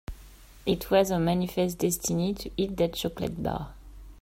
It 0.65 0.89
was 0.89 1.09
her 1.09 1.19
manifest 1.19 1.77
destiny 1.77 2.33
to 2.33 2.49
eat 2.57 2.75
that 2.77 2.93
chocolate 2.95 3.43
bar. 3.43 3.75